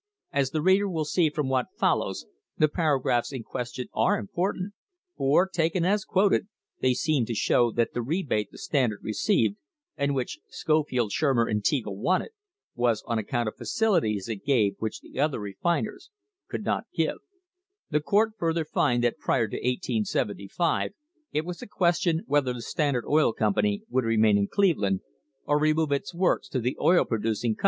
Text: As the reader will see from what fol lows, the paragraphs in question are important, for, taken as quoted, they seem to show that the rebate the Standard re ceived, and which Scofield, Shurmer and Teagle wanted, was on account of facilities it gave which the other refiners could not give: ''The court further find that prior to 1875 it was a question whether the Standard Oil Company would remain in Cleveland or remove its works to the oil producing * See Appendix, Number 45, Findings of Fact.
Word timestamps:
As 0.33 0.49
the 0.49 0.63
reader 0.63 0.89
will 0.89 1.05
see 1.05 1.29
from 1.29 1.47
what 1.47 1.67
fol 1.77 1.99
lows, 1.99 2.25
the 2.57 2.67
paragraphs 2.67 3.31
in 3.31 3.43
question 3.43 3.87
are 3.93 4.17
important, 4.17 4.73
for, 5.15 5.47
taken 5.47 5.85
as 5.85 6.05
quoted, 6.05 6.47
they 6.79 6.95
seem 6.95 7.23
to 7.27 7.35
show 7.35 7.71
that 7.73 7.93
the 7.93 8.01
rebate 8.01 8.49
the 8.51 8.57
Standard 8.57 9.01
re 9.03 9.13
ceived, 9.13 9.57
and 9.95 10.15
which 10.15 10.39
Scofield, 10.49 11.11
Shurmer 11.11 11.47
and 11.47 11.63
Teagle 11.63 11.97
wanted, 11.99 12.31
was 12.73 13.03
on 13.05 13.19
account 13.19 13.47
of 13.47 13.57
facilities 13.57 14.27
it 14.27 14.43
gave 14.43 14.73
which 14.79 15.01
the 15.01 15.19
other 15.19 15.37
refiners 15.39 16.09
could 16.49 16.63
not 16.65 16.85
give: 16.95 17.17
''The 17.91 18.01
court 18.03 18.31
further 18.39 18.65
find 18.65 19.03
that 19.03 19.19
prior 19.19 19.47
to 19.47 19.55
1875 19.55 20.93
it 21.31 21.45
was 21.45 21.61
a 21.61 21.67
question 21.67 22.23
whether 22.25 22.53
the 22.53 22.63
Standard 22.63 23.05
Oil 23.07 23.33
Company 23.33 23.83
would 23.87 24.05
remain 24.05 24.35
in 24.39 24.47
Cleveland 24.47 25.01
or 25.45 25.59
remove 25.59 25.91
its 25.91 26.11
works 26.11 26.49
to 26.49 26.59
the 26.59 26.75
oil 26.81 27.05
producing 27.05 27.05
* 27.05 27.05
See 27.05 27.05
Appendix, 27.05 27.05
Number 27.05 27.07
45, 27.07 27.09
Findings 27.11 27.45
of 27.53 27.57
Fact. 27.57 27.59